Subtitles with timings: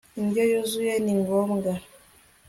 [0.21, 1.71] indyo yuzuye ni ngombwa